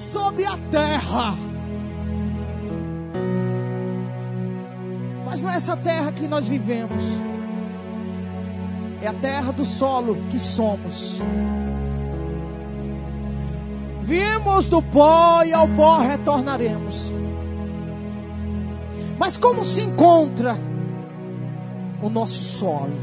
[0.00, 1.36] sobre a terra.
[5.26, 7.04] Mas não é essa terra que nós vivemos.
[9.02, 11.20] É a terra do solo que somos.
[14.02, 17.12] Viemos do pó e ao pó retornaremos.
[19.18, 20.58] Mas como se encontra
[22.02, 22.98] o nosso solo?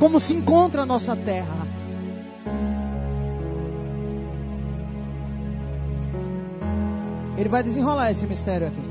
[0.00, 1.57] Como se encontra a nossa terra?
[7.38, 8.82] Ele vai desenrolar esse mistério aqui.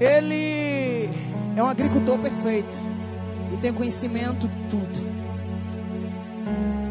[0.00, 1.08] Ele
[1.56, 2.76] é um agricultor perfeito
[3.52, 5.10] e tem conhecimento de tudo.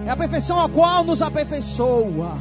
[0.05, 2.37] É a perfeição a qual nos aperfeiçoa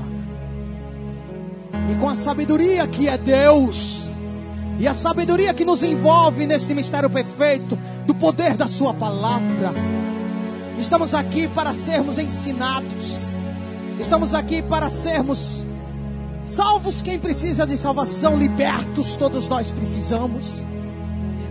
[1.90, 4.16] e com a sabedoria que é Deus,
[4.78, 9.72] e a sabedoria que nos envolve nesse mistério perfeito do poder da Sua palavra.
[10.78, 13.28] Estamos aqui para sermos ensinados,
[13.98, 15.64] estamos aqui para sermos
[16.44, 20.64] salvos quem precisa de salvação, libertos todos nós precisamos,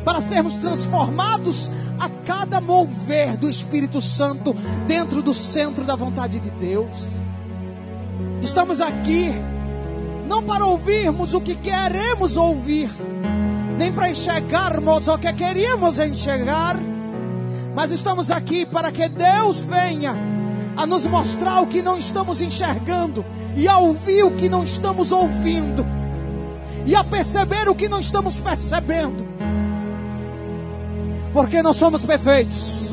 [0.04, 4.56] para sermos transformados a cada mover do Espírito Santo
[4.88, 7.18] dentro do centro da vontade de Deus.
[8.42, 9.32] Estamos aqui
[10.28, 12.90] não para ouvirmos o que queremos ouvir,
[13.78, 16.78] nem para enxergarmos o que queríamos enxergar,
[17.76, 20.37] mas estamos aqui para que Deus venha
[20.78, 23.26] a nos mostrar o que não estamos enxergando
[23.56, 25.86] e a ouvir o que não estamos ouvindo
[26.86, 29.28] e a perceber o que não estamos percebendo.
[31.34, 32.90] Porque nós somos perfeitos.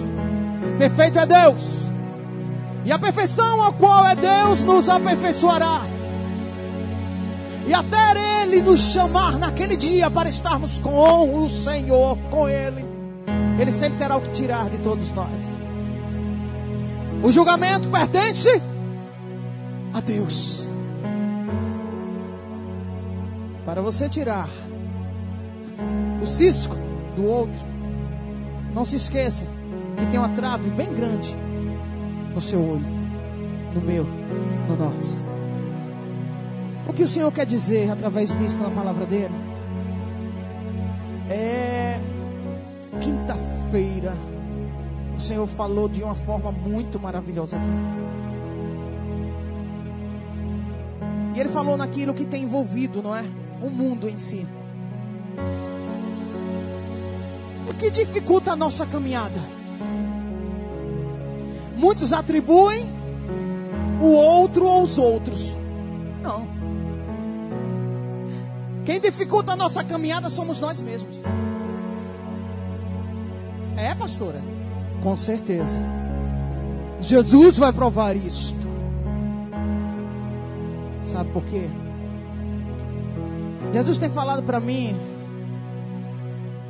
[0.78, 1.90] Perfeito é Deus.
[2.84, 5.82] E a perfeição a qual é Deus nos aperfeiçoará
[7.66, 12.84] e até Ele nos chamar naquele dia para estarmos com o Senhor, com Ele,
[13.58, 15.63] Ele sempre terá o que tirar de todos nós.
[17.24, 18.50] O julgamento pertence
[19.94, 20.70] a Deus.
[23.64, 24.46] Para você tirar
[26.22, 26.76] o cisco
[27.16, 27.58] do outro,
[28.74, 29.46] não se esqueça
[29.96, 31.34] que tem uma trave bem grande
[32.34, 32.86] no seu olho,
[33.74, 34.04] no meu,
[34.68, 35.24] no nosso.
[36.86, 39.34] O que o Senhor quer dizer através disso na palavra dele?
[41.30, 41.98] É
[43.00, 44.33] quinta-feira.
[45.16, 47.68] O Senhor falou de uma forma muito maravilhosa aqui.
[51.34, 53.24] E ele falou naquilo que tem envolvido, não é?
[53.62, 54.46] O mundo em si.
[57.68, 59.40] O que dificulta a nossa caminhada?
[61.76, 62.84] Muitos atribuem
[64.00, 65.56] o outro aos outros.
[66.22, 66.46] Não.
[68.84, 71.20] Quem dificulta a nossa caminhada somos nós mesmos.
[73.76, 74.53] É, pastora?
[75.04, 75.78] Com certeza.
[76.98, 78.66] Jesus vai provar isto.
[81.04, 81.68] Sabe por quê?
[83.70, 84.96] Jesus tem falado para mim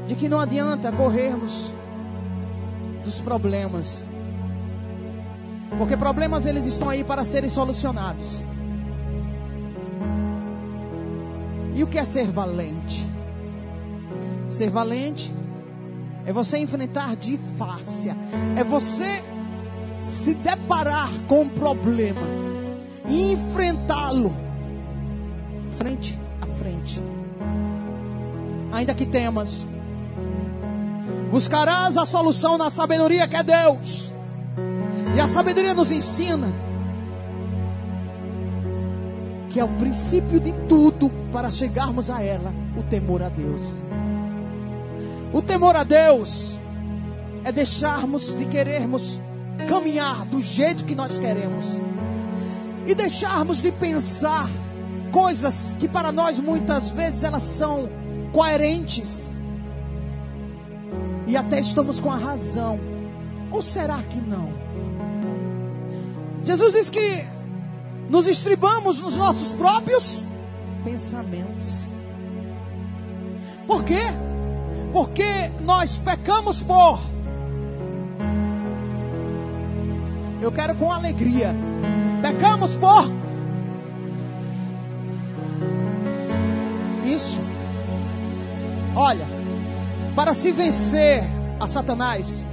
[0.09, 1.73] de que não adianta corrermos
[3.05, 4.05] dos problemas.
[5.79, 8.45] Porque problemas eles estão aí para serem solucionados.
[11.73, 13.09] E o que é ser valente?
[14.49, 15.33] Ser valente
[16.27, 18.11] é você enfrentar de face,
[18.57, 19.23] é você
[20.01, 22.21] se deparar com um problema
[23.09, 24.35] e enfrentá-lo
[25.79, 27.01] frente a frente.
[28.73, 29.67] Ainda que temas,
[31.31, 34.13] buscarás a solução na sabedoria que é Deus.
[35.15, 36.53] E a sabedoria nos ensina
[39.51, 43.73] que é o princípio de tudo para chegarmos a ela, o temor a Deus.
[45.35, 46.61] O temor a Deus
[47.43, 49.21] é deixarmos de querermos
[49.69, 51.67] caminhar do jeito que nós queremos
[52.87, 54.49] e deixarmos de pensar
[55.11, 57.89] coisas que para nós muitas vezes elas são
[58.33, 59.29] coerentes
[61.27, 62.79] e até estamos com a razão.
[63.51, 64.53] Ou será que não?
[66.45, 67.27] Jesus diz que
[68.09, 70.23] nos estribamos nos nossos próprios
[70.85, 71.87] pensamentos.
[73.67, 74.03] Por quê?
[74.95, 77.01] Porque nós pecamos por.
[80.41, 81.53] Eu quero com alegria.
[82.23, 83.11] Pecamos por.
[87.05, 87.41] Isso.
[88.95, 89.27] Olha,
[90.15, 91.25] para se vencer
[91.59, 92.45] a Satanás,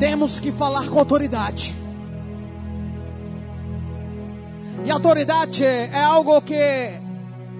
[0.00, 1.72] temos que falar com autoridade.
[4.84, 6.98] E autoridade é algo que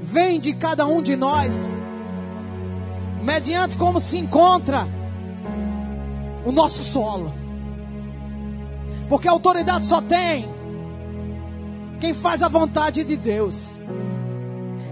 [0.03, 1.78] vem de cada um de nós,
[3.23, 4.87] mediante como se encontra
[6.45, 7.33] o nosso solo.
[9.09, 10.49] Porque autoridade só tem
[12.01, 13.75] quem faz a vontade de Deus.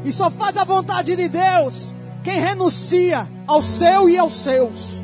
[0.05, 1.93] E só faz a vontade de Deus
[2.23, 5.03] quem renuncia ao seu e aos seus.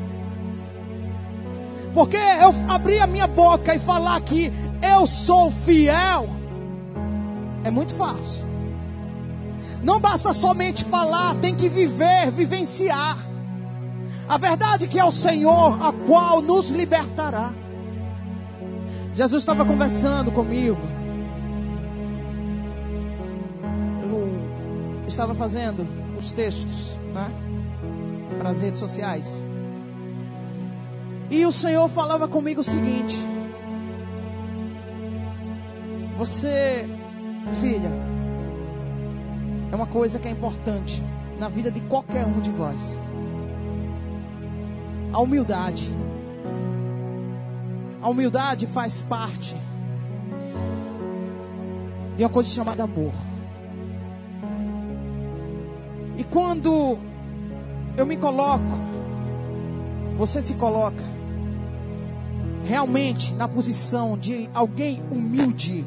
[1.93, 6.27] Porque eu abrir a minha boca e falar que eu sou fiel
[7.63, 8.52] é muito fácil.
[9.83, 13.17] Não basta somente falar, tem que viver, vivenciar.
[14.27, 17.51] A verdade que é o Senhor a qual nos libertará.
[19.13, 20.79] Jesus estava conversando comigo.
[25.03, 25.85] Eu estava fazendo
[26.17, 27.29] os textos, né?
[28.39, 29.43] Para as redes sociais.
[31.29, 33.17] E o Senhor falava comigo o seguinte:
[36.17, 36.87] Você,
[37.59, 38.12] filha,
[39.73, 41.01] é uma coisa que é importante
[41.39, 43.01] na vida de qualquer um de vós.
[45.11, 45.91] A humildade.
[47.99, 49.55] A humildade faz parte
[52.15, 53.13] de uma coisa chamada amor.
[56.19, 56.99] E quando
[57.97, 58.77] eu me coloco,
[60.19, 61.03] você se coloca
[62.63, 65.83] realmente na posição de alguém humilde.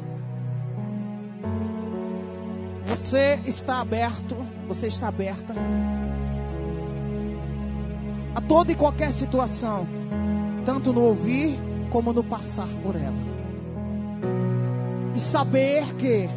[2.97, 4.35] Você está aberto,
[4.67, 5.53] você está aberta
[8.35, 9.87] a toda e qualquer situação,
[10.63, 11.57] tanto no ouvir
[11.89, 13.15] como no passar por ela.
[15.15, 16.29] E saber que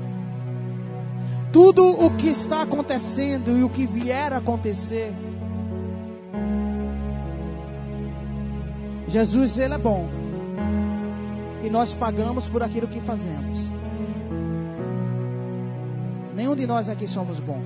[1.52, 5.12] tudo o que está acontecendo e o que vier a acontecer,
[9.06, 10.08] Jesus ele é bom.
[11.62, 13.79] E nós pagamos por aquilo que fazemos.
[16.34, 17.60] Nenhum de nós aqui somos bom.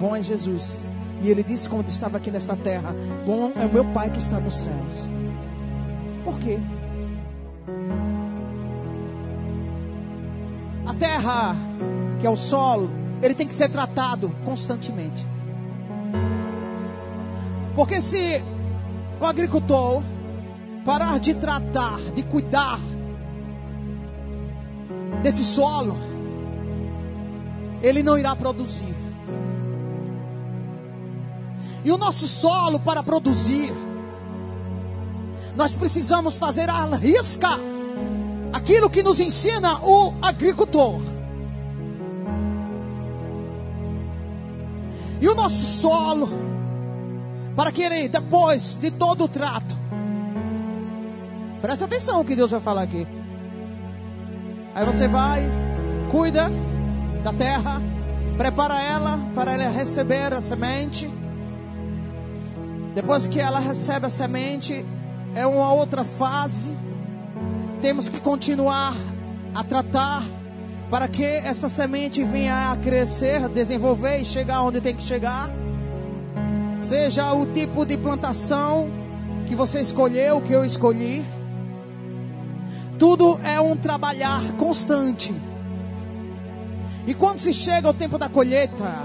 [0.00, 0.86] Bom é Jesus.
[1.22, 2.94] E ele disse quando estava aqui nesta terra:
[3.26, 5.08] Bom é o meu Pai que está nos céus.
[6.24, 6.58] Por quê?
[10.86, 11.56] A terra,
[12.18, 12.90] que é o solo,
[13.22, 15.26] ele tem que ser tratado constantemente.
[17.74, 18.42] Porque se
[19.20, 20.02] o agricultor
[20.84, 22.78] parar de tratar, de cuidar
[25.22, 25.96] desse solo,
[27.82, 28.94] ele não irá produzir.
[31.84, 33.72] E o nosso solo para produzir,
[35.56, 37.48] nós precisamos fazer a risca
[38.52, 41.00] aquilo que nos ensina o agricultor.
[45.20, 46.28] E o nosso solo,
[47.54, 49.76] para que ele, depois de todo o trato,
[51.60, 53.06] presta atenção o que Deus vai falar aqui.
[54.74, 55.42] Aí você vai,
[56.10, 56.50] cuida
[57.22, 57.82] da terra,
[58.36, 61.10] prepara ela para ela receber a semente.
[62.94, 64.84] Depois que ela recebe a semente,
[65.34, 66.70] é uma outra fase.
[67.80, 68.94] Temos que continuar
[69.54, 70.22] a tratar
[70.90, 75.48] para que essa semente venha a crescer, desenvolver e chegar onde tem que chegar.
[76.78, 78.88] Seja o tipo de plantação
[79.46, 81.24] que você escolheu, que eu escolhi.
[82.98, 85.32] Tudo é um trabalhar constante.
[87.10, 89.02] E quando se chega ao tempo da colheita,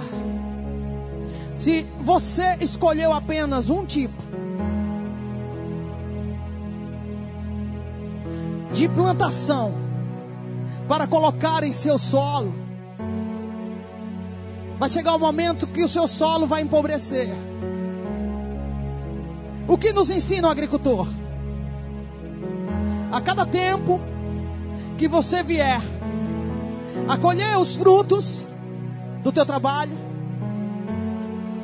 [1.55, 4.21] se você escolheu apenas um tipo
[8.71, 9.73] de plantação
[10.87, 12.53] para colocar em seu solo,
[14.77, 17.33] vai chegar o momento que o seu solo vai empobrecer.
[19.67, 21.07] O que nos ensina o agricultor?
[23.11, 23.99] A cada tempo
[24.95, 25.94] que você vier
[27.07, 28.45] a colher os frutos
[29.23, 29.97] do teu trabalho,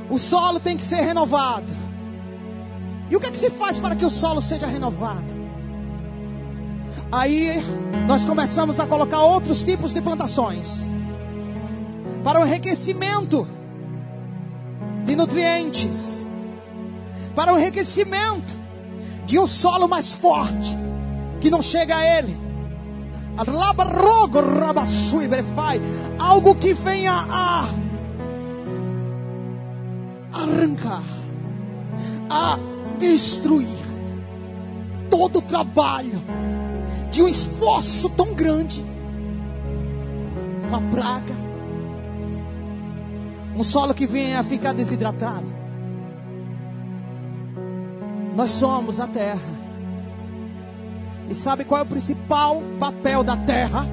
[0.10, 1.82] o solo tem que ser renovado.
[3.10, 5.42] E o que é que se faz para que o solo seja renovado?
[7.12, 7.62] Aí
[8.08, 10.88] nós começamos a colocar outros tipos de plantações
[12.24, 13.48] para o enriquecimento
[15.06, 16.30] de nutrientes,
[17.36, 18.56] para o enriquecimento
[19.26, 20.78] de um solo mais forte
[21.40, 22.41] que não chega a ele.
[26.20, 27.66] Algo que venha a
[30.34, 31.04] arrancar,
[32.30, 32.58] a
[32.98, 33.68] destruir
[35.10, 36.22] todo o trabalho
[37.12, 38.84] de um esforço tão grande.
[40.68, 41.36] Uma praga,
[43.56, 45.48] um solo que vem a ficar desidratado.
[48.34, 49.61] Nós somos a terra.
[51.30, 53.88] E sabe qual é o principal papel da terra?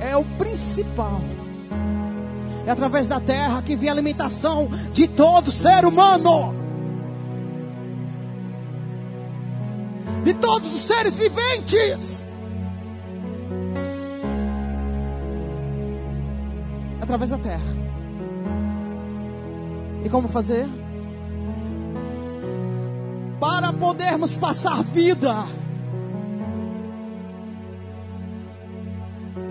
[0.00, 1.20] É o principal
[2.64, 6.62] é através da terra que vem a alimentação de todo ser humano.
[10.22, 12.24] de todos os seres viventes.
[17.00, 17.76] Através da terra.
[20.04, 20.68] E como fazer?
[23.40, 25.46] Para podermos passar vida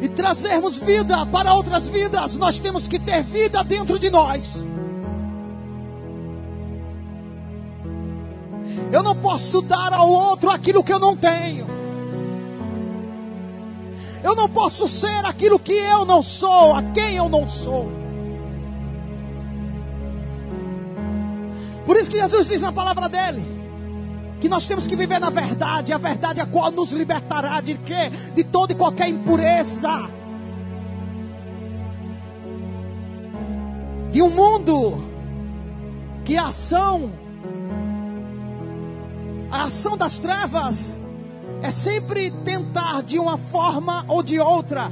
[0.01, 4.63] e trazermos vida para outras vidas, nós temos que ter vida dentro de nós.
[8.91, 11.67] Eu não posso dar ao outro aquilo que eu não tenho.
[14.23, 17.91] Eu não posso ser aquilo que eu não sou, a quem eu não sou.
[21.85, 23.60] Por isso que Jesus diz na palavra dele
[24.41, 28.11] que nós temos que viver na verdade, a verdade a qual nos libertará de quê?
[28.33, 30.09] De toda e qualquer impureza.
[34.11, 35.05] De um mundo
[36.25, 37.11] que a ação
[39.51, 40.99] a ação das trevas
[41.61, 44.91] é sempre tentar de uma forma ou de outra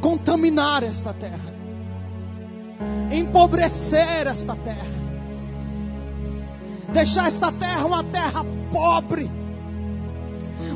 [0.00, 1.52] contaminar esta terra,
[3.10, 4.97] empobrecer esta terra,
[6.92, 9.30] deixar esta terra uma terra pobre,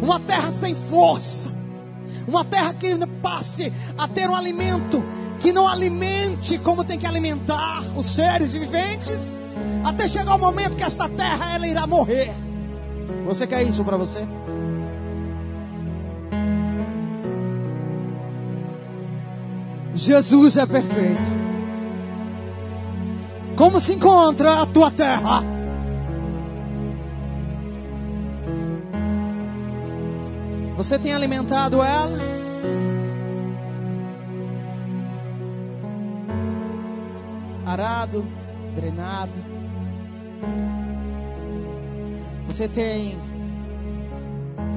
[0.01, 1.51] uma terra sem força,
[2.27, 5.03] uma terra que passe a ter um alimento
[5.41, 9.37] que não alimente como tem que alimentar os seres viventes
[9.85, 12.35] até chegar o momento que esta terra ela irá morrer.
[13.27, 14.27] Você quer isso para você?
[19.95, 21.43] Jesus é perfeito.
[23.57, 25.52] Como se encontra a tua terra?
[30.83, 32.19] Você tem alimentado ela?
[37.65, 38.25] Arado,
[38.75, 39.41] drenado.
[42.49, 43.17] Você tem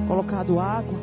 [0.06, 0.96] colocado água?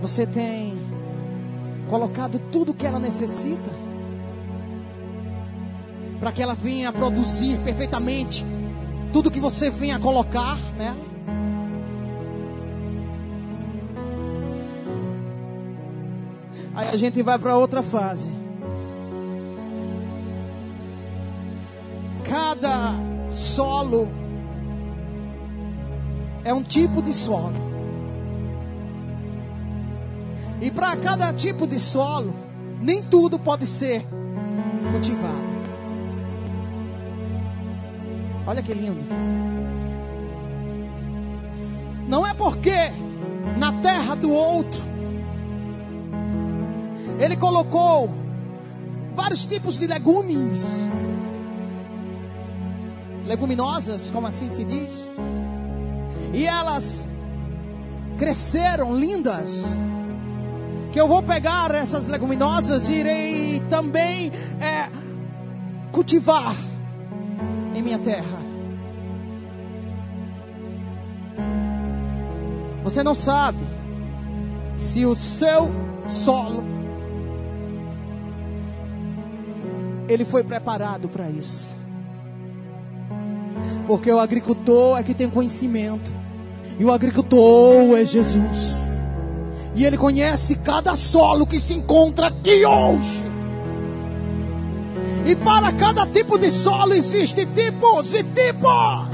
[0.00, 0.78] Você tem
[1.90, 3.72] colocado tudo que ela necessita?
[6.20, 8.44] Para que ela venha produzir perfeitamente
[9.18, 10.96] tudo que você venha colocar nela?
[16.72, 18.30] Aí a gente vai para outra fase.
[22.22, 22.92] cada
[23.32, 24.06] solo
[26.44, 27.56] é um tipo de solo.
[30.60, 32.32] E para cada tipo de solo,
[32.80, 34.06] nem tudo pode ser
[34.92, 35.47] cultivado.
[38.48, 39.04] Olha que lindo.
[42.08, 42.90] Não é porque
[43.58, 44.80] na terra do outro
[47.20, 48.08] ele colocou
[49.14, 50.64] vários tipos de legumes
[53.26, 55.06] leguminosas, como assim se diz.
[56.32, 57.06] E elas
[58.16, 59.62] cresceram lindas.
[60.90, 64.88] Que eu vou pegar essas leguminosas e irei também é,
[65.92, 66.56] cultivar
[67.78, 68.38] em minha terra.
[72.82, 73.58] Você não sabe
[74.76, 75.70] se o seu
[76.06, 76.64] solo
[80.08, 81.76] ele foi preparado para isso.
[83.86, 86.12] Porque o agricultor é que tem conhecimento.
[86.78, 88.86] E o agricultor é Jesus.
[89.74, 93.27] E ele conhece cada solo que se encontra aqui hoje.
[95.28, 99.08] E para cada tipo de solo existe tipos e tipos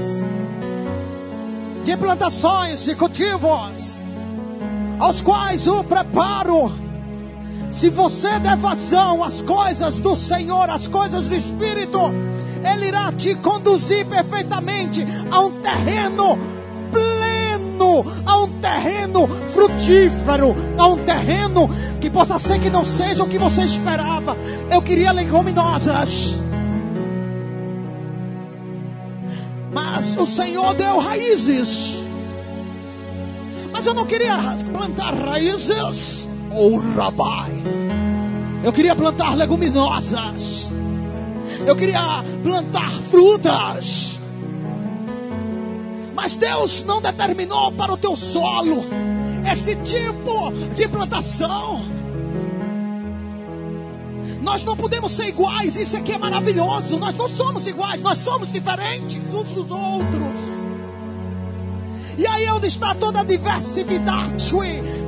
[1.83, 3.97] de plantações, de cultivos,
[4.97, 6.71] aos quais o preparo.
[7.69, 11.99] Se você der vazão às coisas do Senhor, às coisas do Espírito,
[12.63, 16.54] ele irá te conduzir perfeitamente a um terreno
[17.85, 21.69] pleno, a um terreno frutífero, a um terreno
[22.01, 24.35] que possa ser que não seja o que você esperava.
[24.69, 26.41] Eu queria leguminosas.
[29.71, 31.97] Mas o Senhor deu raízes.
[33.71, 34.37] Mas eu não queria
[34.71, 37.51] plantar raízes ou oh, rabai.
[38.63, 40.71] Eu queria plantar leguminosas.
[41.65, 44.14] Eu queria plantar frutas.
[46.15, 48.85] Mas Deus não determinou para o teu solo
[49.51, 51.83] esse tipo de plantação.
[54.41, 56.97] Nós não podemos ser iguais, isso aqui é maravilhoso.
[56.97, 60.39] Nós não somos iguais, nós somos diferentes uns dos outros.
[62.17, 64.53] E aí é onde está toda a diversidade,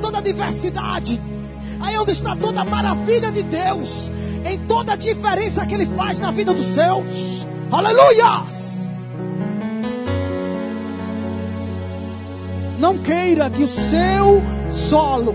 [0.02, 1.18] toda a diversidade.
[1.80, 4.10] Aí é onde está toda a maravilha de Deus
[4.44, 7.46] em toda a diferença que Ele faz na vida dos seus.
[7.70, 8.77] Aleluias!
[12.78, 15.34] Não queira que o seu solo,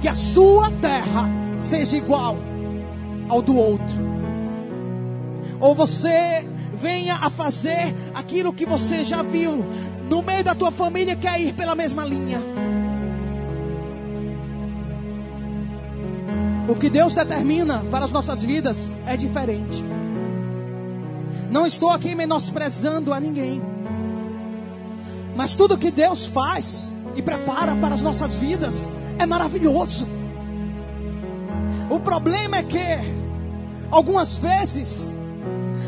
[0.00, 2.36] que a sua terra seja igual
[3.28, 3.96] ao do outro.
[5.58, 9.64] Ou você venha a fazer aquilo que você já viu
[10.08, 12.40] no meio da tua família quer ir pela mesma linha.
[16.68, 19.82] O que Deus determina para as nossas vidas é diferente.
[21.50, 23.77] Não estou aqui menosprezando a ninguém.
[25.38, 28.88] Mas tudo que Deus faz e prepara para as nossas vidas
[29.20, 30.08] é maravilhoso.
[31.88, 32.82] O problema é que,
[33.88, 35.14] algumas vezes,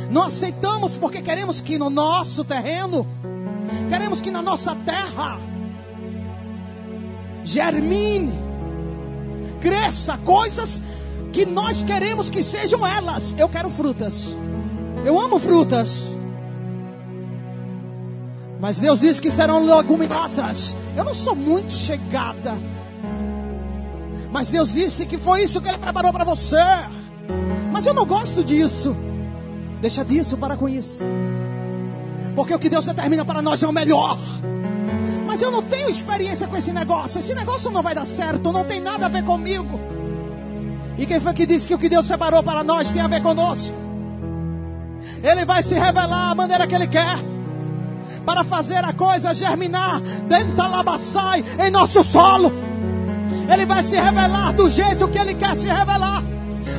[0.09, 3.05] não aceitamos porque queremos que no nosso terreno,
[3.89, 5.37] queremos que na nossa terra,
[7.43, 8.33] germine,
[9.61, 10.81] cresça coisas
[11.33, 13.35] que nós queremos que sejam elas.
[13.37, 14.33] Eu quero frutas.
[15.05, 16.20] Eu amo frutas.
[18.61, 20.77] Mas Deus disse que serão leguminosas.
[20.97, 22.59] Eu não sou muito chegada.
[24.31, 26.63] Mas Deus disse que foi isso que Ele preparou para você.
[27.73, 28.95] Mas eu não gosto disso.
[29.81, 31.03] Deixa disso para com isso.
[32.37, 34.19] Porque o que Deus determina para nós é o melhor.
[35.27, 37.19] Mas eu não tenho experiência com esse negócio.
[37.19, 38.53] Esse negócio não vai dar certo.
[38.53, 39.81] Não tem nada a ver comigo.
[40.99, 43.23] E quem foi que disse que o que Deus separou para nós tem a ver
[43.23, 43.75] conosco?
[45.23, 47.40] Ele vai se revelar da maneira que Ele quer.
[48.25, 52.53] Para fazer a coisa germinar dentro da labaçai em nosso solo.
[53.53, 56.23] Ele vai se revelar do jeito que Ele quer se revelar.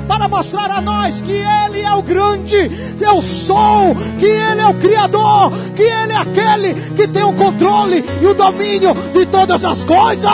[0.07, 2.69] Para mostrar a nós que Ele é o grande,
[2.99, 8.03] eu sou, que Ele é o Criador, que Ele é aquele que tem o controle
[8.21, 10.31] e o domínio de todas as coisas.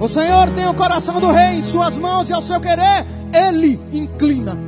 [0.00, 3.80] O Senhor tem o coração do rei em suas mãos e ao seu querer ele
[3.92, 4.67] inclina.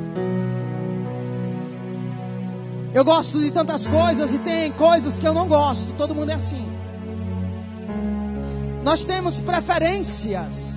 [2.93, 5.93] Eu gosto de tantas coisas e tem coisas que eu não gosto.
[5.97, 6.67] Todo mundo é assim.
[8.83, 10.75] Nós temos preferências,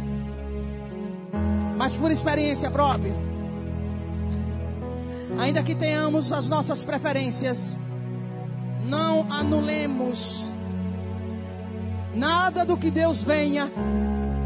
[1.77, 3.15] mas por experiência própria.
[5.39, 7.75] Ainda que tenhamos as nossas preferências,
[8.85, 10.51] não anulemos
[12.13, 13.71] nada do que Deus venha,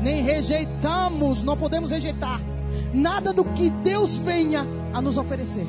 [0.02, 2.40] nem rejeitamos, não podemos rejeitar
[2.94, 5.68] nada do que Deus venha a nos oferecer.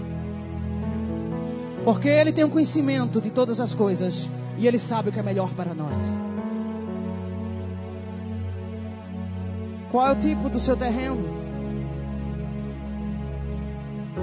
[1.88, 5.22] Porque Ele tem um conhecimento de todas as coisas e Ele sabe o que é
[5.22, 6.02] melhor para nós.
[9.90, 11.24] Qual é o tipo do seu terreno?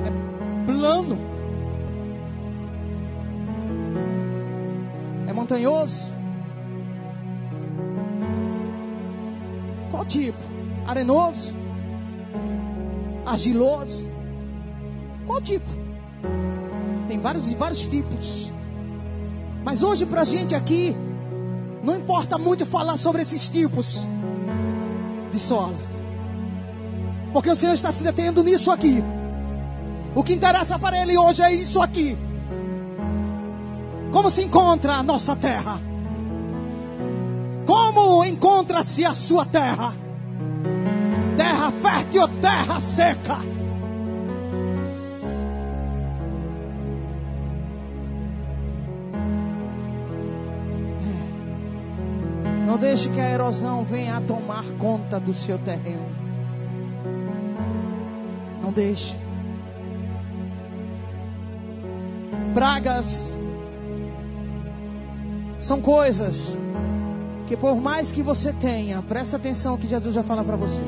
[0.05, 1.17] É plano?
[5.27, 6.11] É montanhoso?
[9.89, 10.37] Qual tipo?
[10.85, 11.51] Arenoso?
[13.25, 14.07] argiloso.
[15.25, 15.84] Qual tipo?
[17.07, 18.51] Tem vários vários tipos.
[19.63, 20.95] Mas hoje para a gente aqui,
[21.83, 24.05] não importa muito falar sobre esses tipos
[25.31, 25.77] de solo.
[27.33, 29.03] Porque o Senhor está se detendo nisso aqui.
[30.13, 32.17] O que interessa para Ele hoje é isso aqui.
[34.11, 35.81] Como se encontra a nossa terra?
[37.65, 40.05] Como encontra-se a sua terra?
[41.35, 43.54] terra fértil ou terra seca.
[52.75, 56.09] Não deixe que a erosão venha a tomar conta do seu terreno.
[58.61, 59.15] Não deixe.
[62.53, 63.33] Pragas
[65.57, 66.53] são coisas
[67.47, 70.81] que por mais que você tenha, presta atenção que Jesus já fala para você.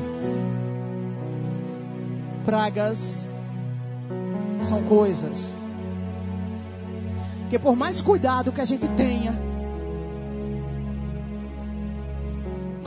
[2.44, 3.26] Pragas
[4.60, 5.48] são coisas
[7.48, 9.47] que por mais cuidado que a gente tenha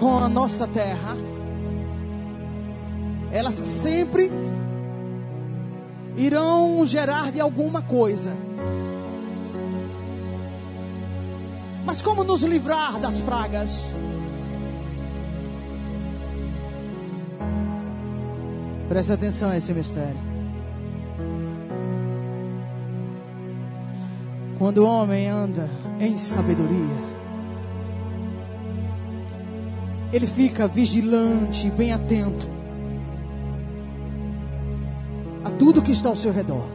[0.01, 1.15] com a nossa terra,
[3.31, 4.31] elas sempre
[6.17, 8.33] irão gerar de alguma coisa.
[11.85, 13.93] Mas como nos livrar das pragas?
[18.89, 20.19] Presta atenção a esse mistério.
[24.57, 27.10] Quando o homem anda em sabedoria,
[30.11, 32.47] ele fica vigilante, bem atento
[35.43, 36.65] a tudo que está ao seu redor.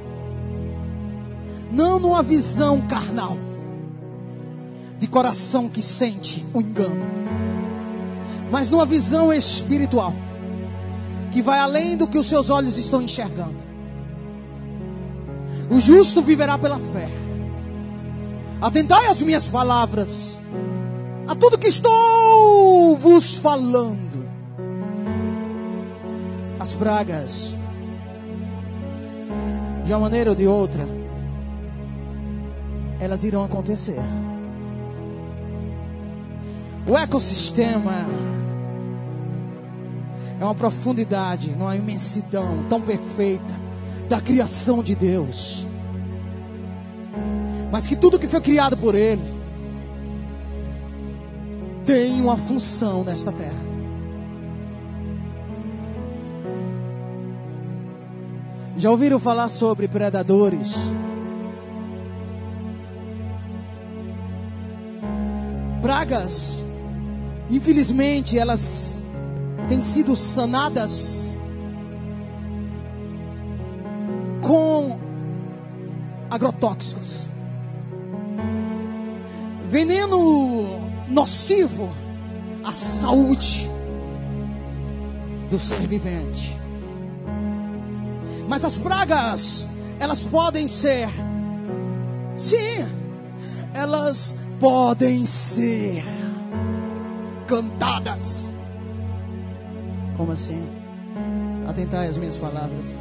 [1.71, 3.37] Não numa visão carnal
[4.99, 7.05] de coração que sente o engano,
[8.51, 10.15] mas numa visão espiritual
[11.33, 13.67] que vai além do que os seus olhos estão enxergando.
[15.71, 17.11] O justo viverá pela fé.
[18.61, 20.36] Atentai às minhas palavras,
[21.27, 24.27] a tudo que estou vos falando.
[26.59, 27.55] As pragas,
[29.85, 30.87] de uma maneira ou de outra,
[33.01, 34.01] elas irão acontecer.
[36.89, 38.07] O ecossistema
[40.41, 43.55] é uma profundidade, uma imensidão tão perfeita
[44.09, 45.67] da criação de Deus.
[47.73, 49.36] Mas que tudo que foi criado por Ele
[51.87, 53.65] tem uma função nesta terra.
[58.77, 60.75] Já ouviram falar sobre predadores?
[65.81, 66.65] Pragas,
[67.49, 69.03] infelizmente, elas
[69.69, 71.31] têm sido sanadas
[74.43, 74.99] com
[76.29, 77.29] agrotóxicos.
[79.69, 81.95] Veneno nocivo
[82.65, 83.69] à saúde
[85.51, 86.59] do ser vivente.
[88.49, 91.09] Mas as pragas, elas podem ser,
[92.37, 92.87] sim,
[93.75, 96.05] elas podem ser
[97.47, 98.45] cantadas.
[100.17, 100.67] Como assim?
[101.69, 102.99] Atentai às minhas palavras.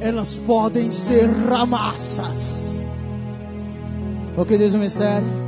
[0.00, 2.84] Elas podem ser ramassas.
[4.36, 5.39] O que diz o mistério?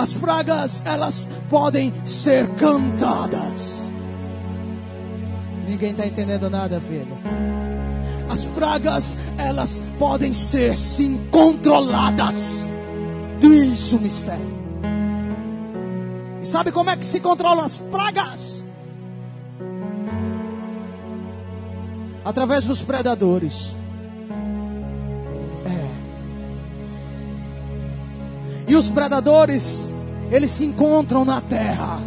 [0.00, 3.82] As pragas, elas podem ser cantadas.
[5.66, 7.18] Ninguém está entendendo nada, filho.
[8.26, 12.66] As pragas, elas podem ser sim controladas.
[13.40, 14.58] Diz o mistério.
[16.40, 18.64] E sabe como é que se controlam as pragas?
[22.24, 23.76] Através dos predadores.
[28.70, 29.92] E os predadores,
[30.30, 32.00] eles se encontram na terra.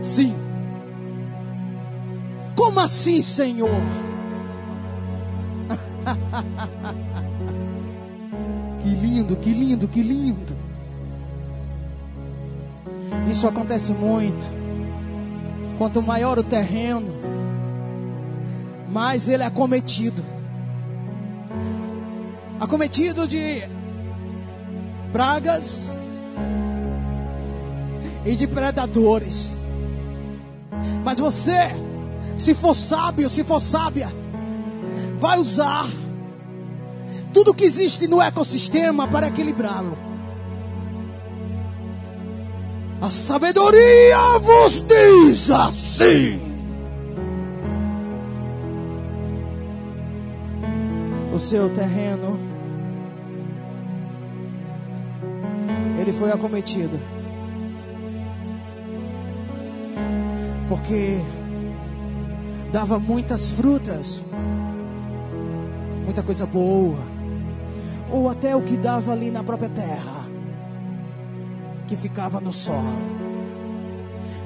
[0.00, 0.34] Sim.
[2.56, 3.68] Como assim, Senhor?
[8.82, 10.56] que lindo, que lindo, que lindo.
[13.30, 14.48] Isso acontece muito.
[15.76, 17.14] Quanto maior o terreno,
[18.88, 20.24] mais ele é acometido.
[22.58, 23.68] Acometido de
[25.12, 25.96] pragas
[28.24, 29.56] e de predadores.
[31.04, 31.70] Mas você
[32.40, 34.10] se for sábio, se for sábia,
[35.18, 35.86] vai usar
[37.34, 39.96] tudo que existe no ecossistema para equilibrá-lo.
[43.02, 46.40] A sabedoria vos diz assim.
[51.34, 52.49] O seu terreno,
[56.10, 56.98] ele foi acometido.
[60.68, 61.18] Porque
[62.72, 64.22] dava muitas frutas,
[66.04, 66.98] muita coisa boa,
[68.12, 70.26] ou até o que dava ali na própria terra,
[71.86, 72.98] que ficava no solo.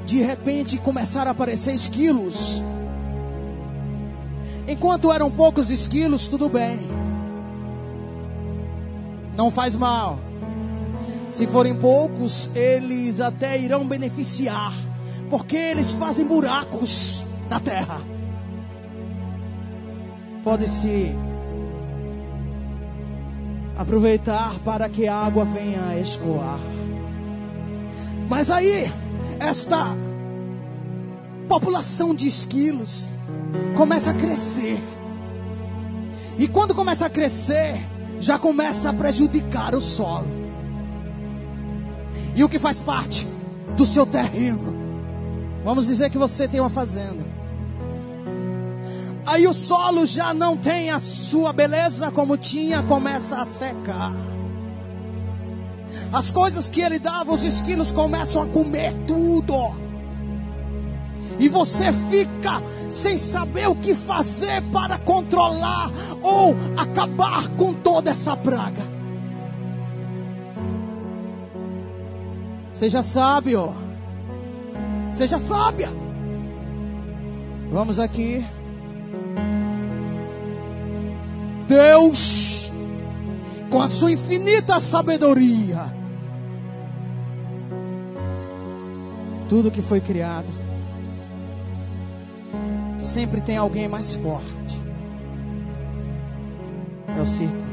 [0.06, 2.62] De repente começaram a aparecer esquilos.
[4.66, 6.78] Enquanto eram poucos esquilos, tudo bem.
[9.36, 10.18] Não faz mal.
[11.34, 14.72] Se forem poucos, eles até irão beneficiar,
[15.28, 18.14] porque eles fazem buracos na terra
[20.44, 21.10] pode se
[23.76, 26.60] aproveitar para que a água venha a escoar.
[28.28, 28.92] Mas aí,
[29.40, 29.96] esta
[31.48, 33.14] população de esquilos
[33.74, 34.82] começa a crescer.
[36.38, 37.80] E quando começa a crescer,
[38.20, 40.43] já começa a prejudicar o solo.
[42.34, 43.26] E o que faz parte
[43.76, 44.74] do seu terreno?
[45.64, 47.24] Vamos dizer que você tem uma fazenda.
[49.26, 54.12] Aí o solo já não tem a sua beleza como tinha, começa a secar.
[56.12, 59.74] As coisas que ele dava, os esquilos começam a comer tudo.
[61.38, 65.90] E você fica sem saber o que fazer para controlar
[66.22, 68.93] ou acabar com toda essa praga.
[72.74, 73.72] Seja sábio.
[75.12, 75.88] Seja sábia.
[77.70, 78.44] Vamos aqui.
[81.68, 82.70] Deus,
[83.70, 85.86] com a sua infinita sabedoria,
[89.48, 90.52] tudo que foi criado,
[92.98, 94.82] sempre tem alguém mais forte.
[97.16, 97.63] É o círculo.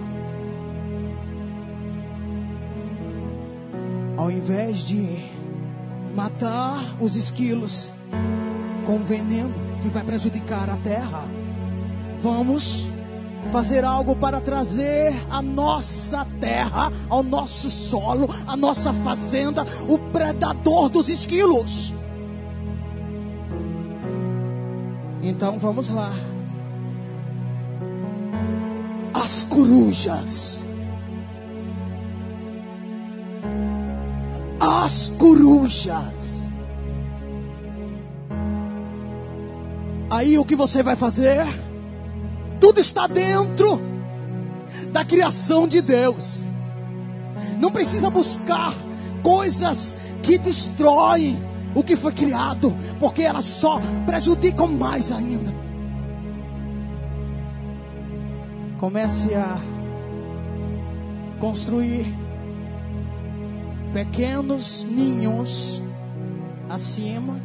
[4.22, 5.18] Ao invés de
[6.14, 7.92] matar os esquilos
[8.86, 11.24] com veneno que vai prejudicar a terra,
[12.20, 12.86] vamos
[13.52, 20.88] fazer algo para trazer a nossa terra, ao nosso solo, a nossa fazenda, o predador
[20.88, 21.92] dos esquilos.
[25.24, 26.14] Então vamos lá.
[29.16, 30.61] As corujas.
[34.74, 36.50] As corujas.
[40.10, 41.46] Aí o que você vai fazer?
[42.58, 43.82] Tudo está dentro
[44.94, 46.46] da criação de Deus.
[47.60, 48.74] Não precisa buscar
[49.22, 51.44] coisas que destroem
[51.76, 55.54] o que foi criado, porque elas só prejudicam mais ainda.
[58.80, 59.60] Comece a
[61.42, 62.21] construir
[63.94, 65.82] pequenos ninhos
[66.70, 67.40] acima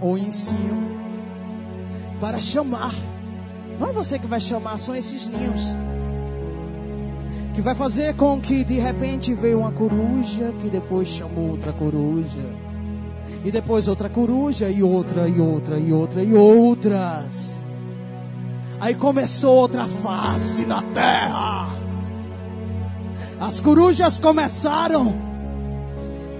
[0.00, 0.94] ou em cima
[2.20, 2.92] para chamar
[3.78, 5.74] não é você que vai chamar, são esses ninhos.
[7.54, 12.42] Que vai fazer com que de repente veio uma coruja, que depois chamou outra coruja.
[13.44, 17.60] E depois outra coruja, e outra, e outra, e outra, e outras.
[18.80, 21.83] Aí começou outra fase na terra.
[23.44, 25.14] As corujas começaram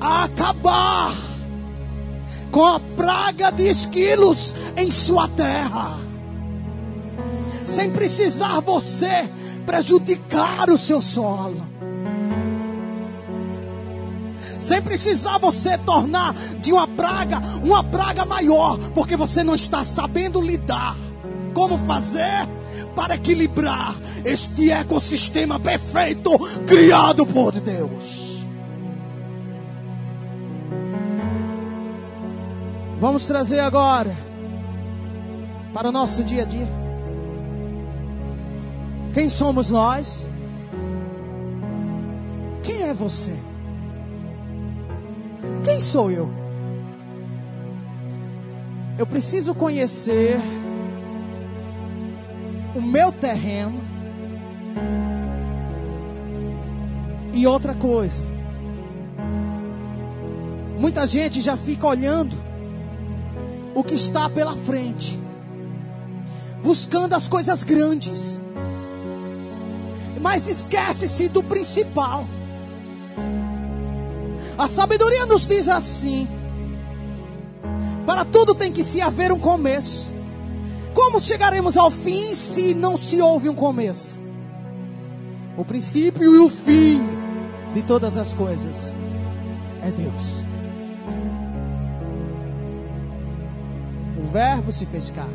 [0.01, 1.13] a acabar
[2.51, 6.01] com a praga de esquilos em sua terra
[7.67, 9.29] sem precisar você
[9.67, 11.69] prejudicar o seu solo.
[14.59, 20.41] Sem precisar você tornar de uma praga uma praga maior, porque você não está sabendo
[20.41, 20.97] lidar.
[21.53, 22.49] Como fazer
[22.95, 28.45] para equilibrar este ecossistema perfeito criado por Deus?
[33.01, 34.17] Vamos trazer agora
[35.75, 36.69] para o nosso dia a dia.
[39.13, 40.25] Quem somos nós?
[42.63, 43.37] Quem é você?
[45.65, 46.31] Quem sou eu?
[48.97, 50.39] Eu preciso conhecer
[52.75, 53.81] o meu terreno.
[57.33, 58.23] E outra coisa,
[60.79, 62.37] muita gente já fica olhando
[63.75, 65.19] o que está pela frente,
[66.63, 68.41] buscando as coisas grandes
[70.25, 72.27] mas esquece-se do principal.
[74.57, 76.27] A sabedoria nos diz assim:
[78.07, 80.14] para tudo tem que se haver um começo.
[80.95, 84.21] Como chegaremos ao fim se não se houve um começo?
[85.57, 87.01] O princípio e o fim
[87.75, 88.95] de todas as coisas
[89.83, 90.45] é Deus.
[94.23, 95.35] O Verbo se fez carne.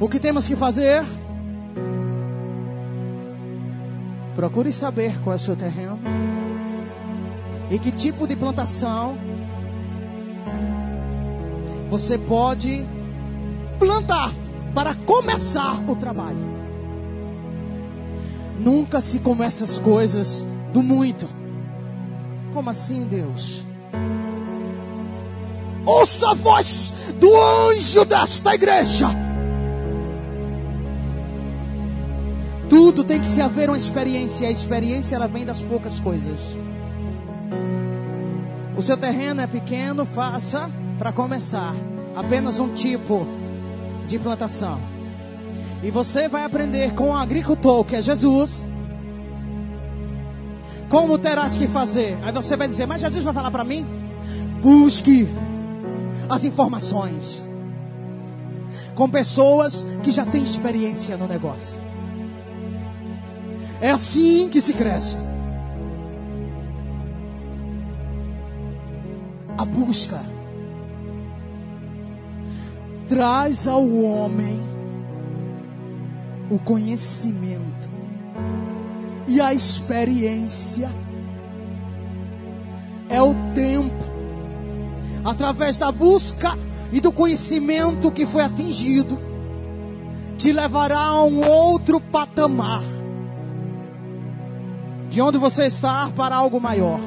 [0.00, 1.04] O que temos que fazer?
[4.36, 5.98] Procure saber qual é o seu terreno
[7.70, 9.18] e que tipo de plantação
[11.88, 12.86] você pode
[13.78, 14.32] plantar
[14.74, 16.46] para começar o trabalho.
[18.58, 21.28] Nunca se começa as coisas do muito.
[22.52, 23.64] Como assim, Deus?
[25.86, 29.08] Ouça a voz do anjo desta igreja.
[32.68, 34.48] Tudo tem que se haver uma experiência.
[34.48, 36.38] A experiência ela vem das poucas coisas.
[38.76, 41.74] O seu terreno é pequeno, faça para começar
[42.16, 43.26] apenas um tipo
[44.06, 44.80] de plantação.
[45.82, 48.64] E você vai aprender com o agricultor, que é Jesus,
[50.88, 52.18] como terás que fazer.
[52.22, 53.86] Aí você vai dizer, mas Jesus vai falar para mim?
[54.60, 55.28] Busque
[56.28, 57.46] as informações
[58.94, 61.76] com pessoas que já têm experiência no negócio.
[63.80, 65.16] É assim que se cresce.
[69.56, 70.37] A busca
[73.08, 74.62] traz ao homem
[76.50, 77.88] o conhecimento
[79.26, 80.90] e a experiência.
[83.08, 84.04] É o tempo,
[85.24, 86.56] através da busca
[86.92, 89.18] e do conhecimento que foi atingido,
[90.36, 92.82] te levará a um outro patamar
[95.08, 97.00] de onde você está para algo maior.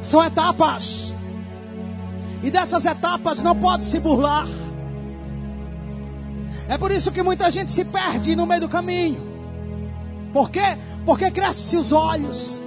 [0.00, 1.14] São etapas.
[2.42, 4.46] E dessas etapas não pode se burlar.
[6.68, 9.20] É por isso que muita gente se perde no meio do caminho.
[10.32, 10.76] Por quê?
[11.06, 12.62] Porque cresce os olhos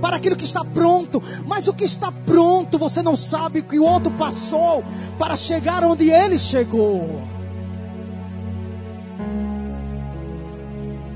[0.00, 3.78] para aquilo que está pronto, mas o que está pronto você não sabe o que
[3.78, 4.84] o outro passou
[5.18, 7.22] para chegar onde ele chegou.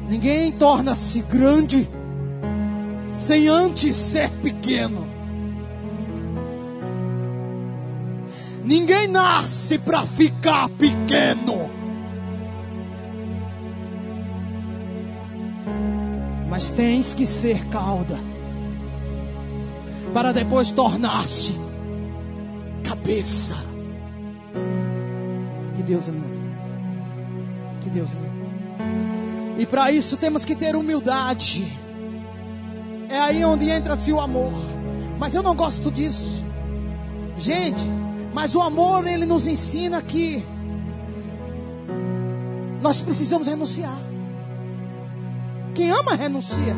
[0.08, 1.86] Ninguém torna-se grande
[3.12, 5.06] sem antes ser pequeno.
[8.64, 11.77] Ninguém nasce para ficar pequeno.
[16.58, 18.18] Mas tens que ser cauda
[20.12, 21.54] para depois tornar-se
[22.82, 23.54] cabeça.
[25.76, 26.26] Que Deus é lindo.
[27.80, 29.60] Que Deus é lindo.
[29.60, 31.64] E para isso temos que ter humildade.
[33.08, 34.52] É aí onde entra-se o amor.
[35.16, 36.44] Mas eu não gosto disso.
[37.36, 37.86] Gente,
[38.34, 40.44] mas o amor ele nos ensina que
[42.82, 44.07] nós precisamos renunciar.
[45.78, 46.74] Quem ama renuncia.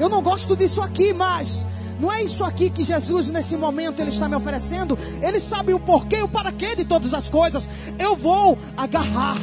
[0.00, 1.66] Eu não gosto disso aqui, mas
[2.00, 4.98] não é isso aqui que Jesus, nesse momento, Ele está me oferecendo.
[5.20, 7.68] Ele sabe o porquê e o para quê de todas as coisas.
[7.98, 9.36] Eu vou agarrar.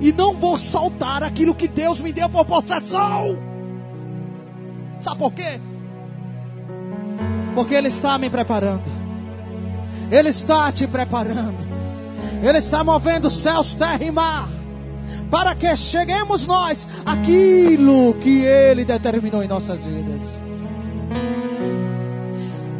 [0.00, 3.38] E não vou soltar aquilo que Deus me deu por possessão.
[4.98, 5.60] Sabe por quê?
[7.54, 8.82] Porque Ele está me preparando.
[10.10, 11.70] Ele está te preparando.
[12.42, 14.59] Ele está movendo céus, terra e mar.
[15.30, 20.50] Para que cheguemos nós aquilo que Ele determinou em nossas vidas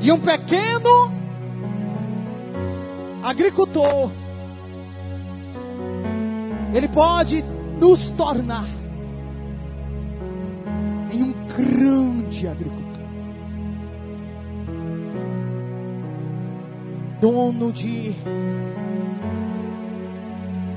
[0.01, 1.13] de um pequeno
[3.23, 4.11] agricultor,
[6.73, 7.45] ele pode
[7.79, 8.65] nos tornar
[11.13, 12.81] em um grande agricultor,
[17.21, 18.15] dono de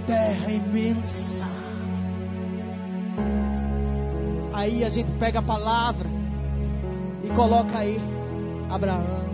[0.05, 1.42] terra imensa.
[4.63, 6.09] Aí a gente pega a palavra
[7.21, 7.99] e coloca aí
[8.69, 9.25] Abraão,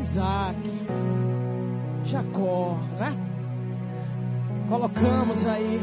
[0.00, 0.58] Isaac,
[2.04, 3.16] Jacó, né?
[4.68, 5.80] Colocamos aí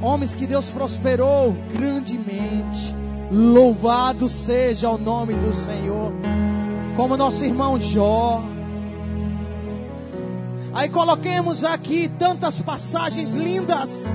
[0.00, 2.94] homens que Deus prosperou grandemente.
[3.30, 6.10] Louvado seja o nome do Senhor.
[6.96, 8.42] Como nosso irmão Jó.
[10.72, 14.06] Aí coloquemos aqui tantas passagens lindas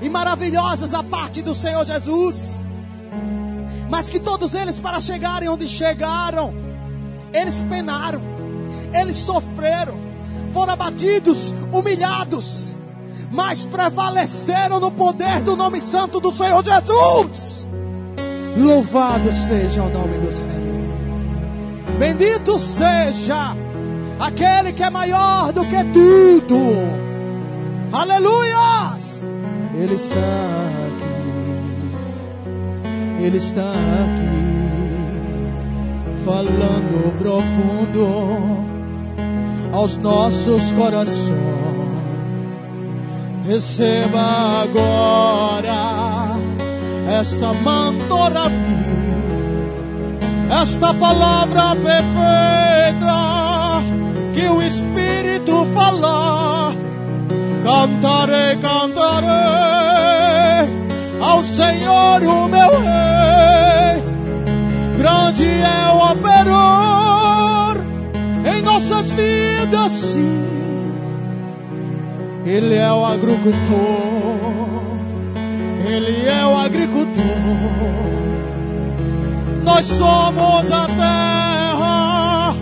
[0.00, 2.56] e maravilhosas da parte do Senhor Jesus
[3.88, 6.52] mas que todos eles, para chegarem onde chegaram,
[7.32, 8.20] eles penaram,
[8.92, 9.96] eles sofreram,
[10.52, 12.74] foram abatidos, humilhados,
[13.30, 17.66] mas prevaleceram no poder do nome santo do Senhor Jesus.
[18.56, 20.56] Louvado seja o nome do Senhor.
[21.98, 23.56] Bendito seja
[24.18, 26.56] aquele que é maior do que tudo.
[27.92, 29.22] Aleluias!
[29.78, 30.66] Ele está
[33.18, 34.36] ele está aqui,
[36.24, 38.64] falando profundo
[39.72, 41.36] aos nossos corações.
[43.46, 46.36] Receba agora
[47.20, 48.50] esta mantora
[50.50, 53.16] esta palavra perfeita
[54.34, 56.65] que o Espírito fala.
[57.66, 59.26] Cantarei, cantarei
[61.20, 64.04] ao Senhor o meu Rei.
[64.96, 67.78] Grande é o operador
[68.54, 70.46] em nossas vidas, sim.
[72.44, 73.56] Ele é o agricultor,
[75.84, 77.24] Ele é o agricultor.
[79.64, 82.54] Nós somos a terra,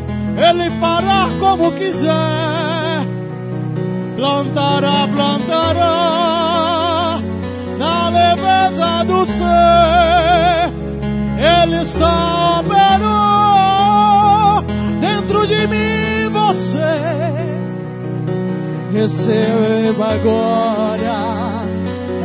[0.48, 2.73] Ele fará como quiser,
[4.16, 7.20] plantará, plantará
[7.78, 10.72] na leveza do ser,
[11.36, 12.94] Ele está operando
[15.00, 17.04] dentro de mim você.
[18.92, 21.64] Receba agora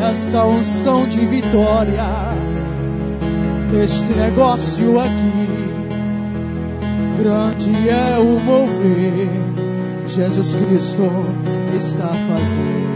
[0.09, 2.29] esta unção de vitória
[3.71, 5.49] neste negócio aqui.
[7.19, 9.27] Grande é o mover,
[10.07, 11.11] Jesus Cristo
[11.79, 12.89] está fazendo.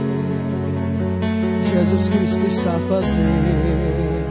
[1.72, 4.24] Jesus Cristo está fazendo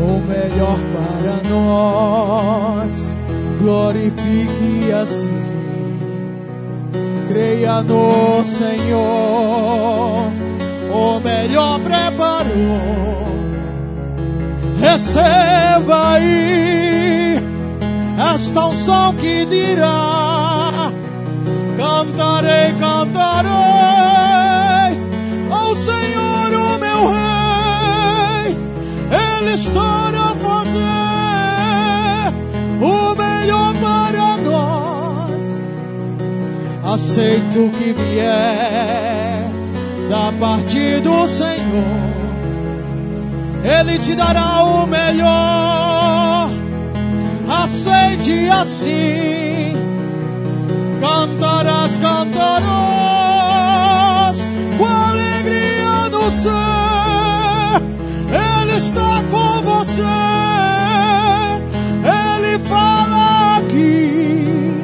[0.00, 3.16] o melhor para nós.
[3.60, 5.28] Glorifique assim,
[7.28, 10.32] creia no Senhor,
[10.92, 13.22] o melhor preparou.
[14.80, 17.40] Receba aí
[18.34, 20.31] esta unção que dirá:
[21.82, 23.50] cantarei, cantarei
[25.50, 26.22] ao Senhor.
[29.10, 30.80] Ele está a fazer
[32.80, 35.40] o melhor para nós.
[36.94, 39.50] Aceito o que vier
[40.08, 42.12] da parte do Senhor.
[43.64, 46.48] Ele te dará o melhor.
[47.48, 49.81] Aceite assim.
[51.02, 53.42] Cantarás, cantarás
[54.78, 57.82] com alegria no ser.
[58.30, 60.02] Ele está com você.
[62.06, 64.76] Ele fala aqui.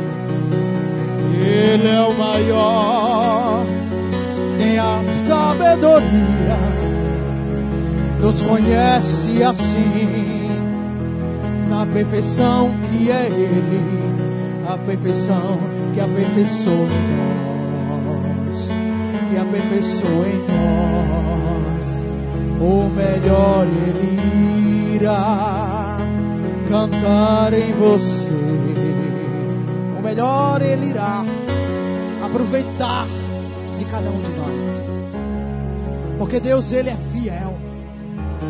[1.41, 3.65] Ele é o maior
[4.59, 6.59] em a sabedoria.
[8.21, 10.51] Nos conhece assim,
[11.69, 13.81] na perfeição que é Ele,
[14.69, 17.07] a perfeição que aperfeiçoa em
[18.07, 18.69] nós,
[19.29, 22.07] que aperfeiçoa em nós.
[22.61, 25.99] O melhor Ele irá
[26.69, 28.31] cantar em você.
[29.99, 31.25] O melhor Ele irá
[32.25, 33.07] aproveitar
[33.77, 34.85] de cada um de nós.
[36.17, 37.59] Porque Deus, Ele é fiel.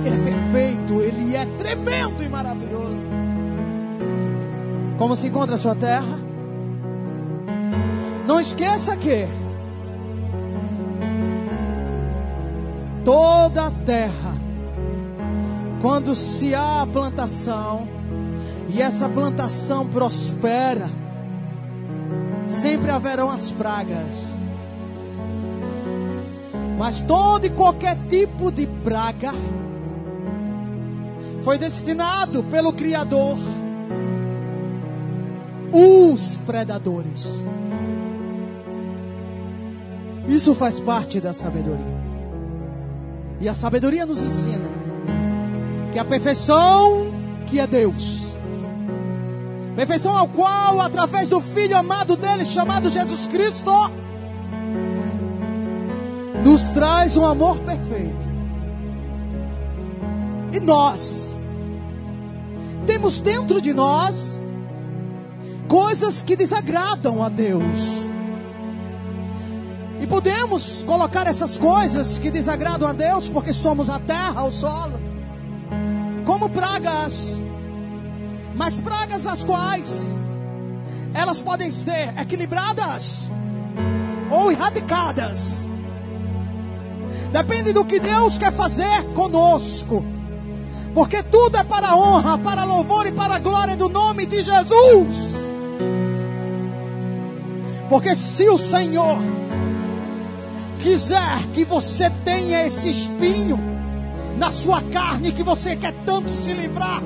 [0.04, 1.00] Ele é perfeito.
[1.00, 2.98] Ele é tremendo e maravilhoso.
[4.98, 6.27] Como se encontra a sua terra?
[8.28, 9.26] Não esqueça que
[13.02, 14.34] toda a terra,
[15.80, 17.88] quando se há plantação
[18.68, 20.90] e essa plantação prospera,
[22.46, 24.36] sempre haverão as pragas.
[26.78, 29.32] Mas todo e qualquer tipo de praga
[31.42, 33.38] foi destinado pelo Criador
[35.72, 37.42] os predadores.
[40.28, 41.98] Isso faz parte da sabedoria.
[43.40, 44.68] E a sabedoria nos ensina
[45.90, 47.14] que a perfeição
[47.46, 48.34] que é Deus,
[49.74, 53.72] perfeição ao qual, através do Filho amado dele, chamado Jesus Cristo,
[56.44, 58.28] nos traz um amor perfeito.
[60.52, 61.34] E nós
[62.86, 64.38] temos dentro de nós
[65.68, 68.08] coisas que desagradam a Deus.
[70.00, 74.98] E podemos colocar essas coisas que desagradam a Deus, porque somos a terra, o solo,
[76.24, 77.38] como pragas,
[78.54, 80.14] mas pragas as quais
[81.12, 83.30] elas podem ser equilibradas
[84.30, 85.66] ou erradicadas.
[87.32, 90.04] Depende do que Deus quer fazer conosco.
[90.94, 94.26] Porque tudo é para a honra, para a louvor e para a glória do nome
[94.26, 95.36] de Jesus.
[97.88, 99.18] Porque se o Senhor
[100.78, 103.58] quiser que você tenha esse espinho
[104.36, 107.02] na sua carne que você quer tanto se livrar.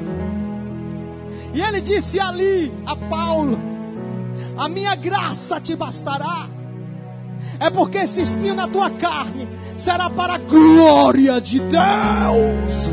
[1.54, 3.58] E ele disse ali a Paulo:
[4.56, 6.46] A minha graça te bastará.
[7.58, 12.92] É porque esse espinho na tua carne será para a glória de Deus.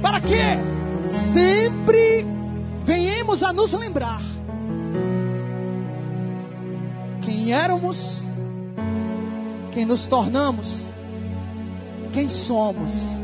[0.00, 2.26] Para que sempre
[2.84, 4.20] venhamos a nos lembrar
[7.22, 8.26] quem éramos
[9.72, 10.86] quem nos tornamos,
[12.12, 13.20] quem somos.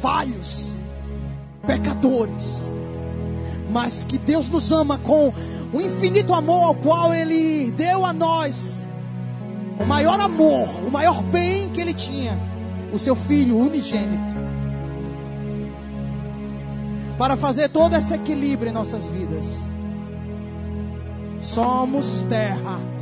[0.00, 0.74] Falhos,
[1.66, 2.68] pecadores,
[3.70, 5.32] mas que Deus nos ama com
[5.72, 8.86] o infinito amor ao qual Ele deu a nós,
[9.80, 12.38] o maior amor, o maior bem que Ele tinha,
[12.92, 14.34] o seu Filho unigênito,
[17.16, 19.66] para fazer todo esse equilíbrio em nossas vidas.
[21.40, 22.93] Somos terra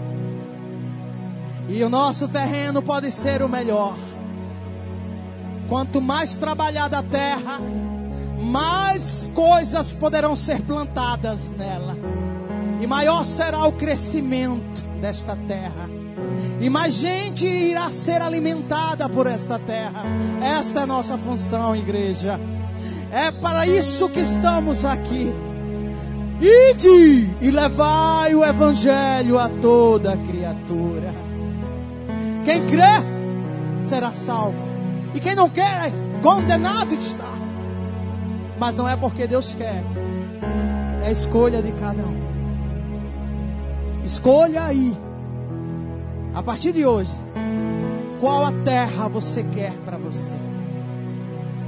[1.69, 3.97] e o nosso terreno pode ser o melhor.
[5.69, 7.61] Quanto mais trabalhada a terra,
[8.39, 11.97] mais coisas poderão ser plantadas nela.
[12.81, 15.89] E maior será o crescimento desta terra.
[16.61, 20.05] E mais gente irá ser alimentada por esta terra.
[20.43, 22.39] Esta é nossa função, igreja.
[23.11, 25.33] É para isso que estamos aqui.
[26.41, 31.32] Ide e levai o evangelho a toda criatura.
[32.45, 32.82] Quem crê
[33.82, 34.59] será salvo.
[35.14, 37.32] E quem não quer, condenado está.
[38.59, 39.82] Mas não é porque Deus quer.
[41.03, 42.22] É a escolha de cada um.
[44.05, 44.97] Escolha aí.
[46.34, 47.12] A partir de hoje,
[48.20, 50.34] qual a terra você quer para você?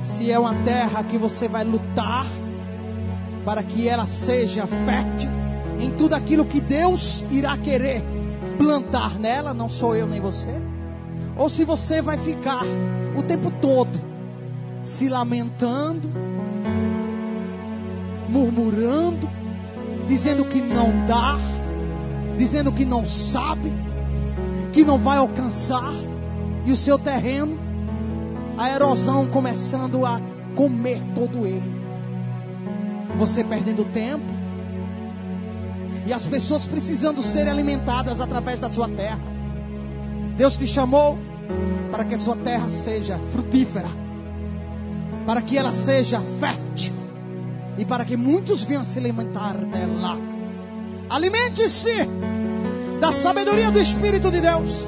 [0.03, 2.27] Se é uma terra que você vai lutar
[3.45, 5.31] para que ela seja fértil
[5.79, 8.14] em tudo aquilo que Deus irá querer
[8.59, 10.55] plantar nela, não sou eu nem você,
[11.37, 12.63] ou se você vai ficar
[13.17, 14.01] o tempo todo
[14.85, 16.09] se lamentando,
[18.29, 19.29] murmurando,
[20.07, 21.37] dizendo que não dá,
[22.37, 23.73] dizendo que não sabe,
[24.73, 25.93] que não vai alcançar,
[26.67, 27.59] e o seu terreno,
[28.57, 30.21] a erosão começando a
[30.55, 31.75] comer todo ele.
[33.17, 34.25] Você perdendo tempo,
[36.07, 39.21] e as pessoas precisando ser alimentadas através da sua terra.
[40.37, 41.19] Deus te chamou
[41.91, 43.89] para que a sua terra seja frutífera,
[45.25, 46.93] para que ela seja fértil
[47.79, 50.19] e para que muitos venham se alimentar dela.
[51.09, 52.09] Alimente-se
[53.01, 54.87] da sabedoria do Espírito de Deus.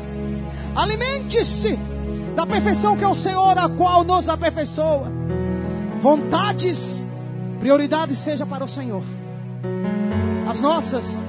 [0.75, 1.79] Alimente-se
[2.35, 5.11] da perfeição que é o Senhor, a qual nos aperfeiçoa.
[6.01, 7.07] Vontades,
[7.61, 9.03] prioridades seja para o Senhor.
[10.47, 11.23] As nossas,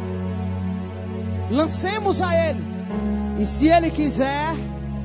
[1.49, 2.63] lancemos a Ele.
[3.39, 4.53] E se Ele quiser,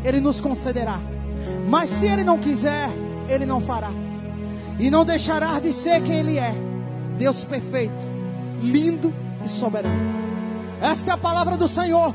[0.05, 1.01] Ele nos concederá.
[1.69, 2.91] Mas se Ele não quiser,
[3.29, 3.91] Ele não fará.
[4.79, 6.55] E não deixará de ser quem Ele é.
[7.19, 8.07] Deus perfeito,
[8.63, 9.95] lindo e soberano.
[10.81, 12.15] Esta é a palavra do Senhor.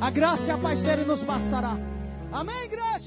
[0.00, 1.76] A graça e a paz dele nos bastará.
[2.32, 3.05] Amém, igreja?